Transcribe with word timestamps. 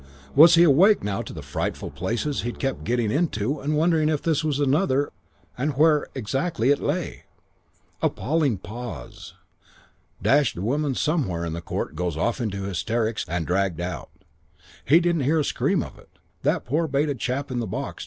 Was 0.35 0.55
he 0.55 0.63
awake 0.63 1.03
now 1.03 1.21
to 1.21 1.31
the 1.31 1.43
frightful 1.43 1.91
places 1.91 2.41
he 2.41 2.51
kept 2.51 2.83
getting 2.83 3.11
into 3.11 3.59
and 3.59 3.77
wondering 3.77 4.09
if 4.09 4.23
this 4.23 4.43
was 4.43 4.59
another 4.59 5.11
and 5.55 5.77
where 5.77 6.07
exactly 6.15 6.71
it 6.71 6.79
lay? 6.79 7.25
Appalling 8.01 8.57
pause. 8.57 9.35
Dashed 10.19 10.57
woman 10.57 10.95
somewhere 10.95 11.45
in 11.45 11.53
the 11.53 11.61
court 11.61 11.95
goes 11.95 12.17
off 12.17 12.41
into 12.41 12.63
hysterics 12.63 13.25
and 13.27 13.45
dragged 13.45 13.79
out. 13.79 14.09
He 14.83 14.99
didn't 14.99 15.21
hear 15.21 15.41
a 15.41 15.45
scream 15.45 15.83
of 15.83 15.99
it, 15.99 16.09
that 16.41 16.65
poor 16.65 16.87
baited 16.87 17.19
chap 17.19 17.51
in 17.51 17.59
the 17.59 17.67
box. 17.67 17.99